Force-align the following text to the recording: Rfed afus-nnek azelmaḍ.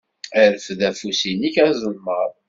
Rfed 0.53 0.81
afus-nnek 0.89 1.55
azelmaḍ. 1.65 2.31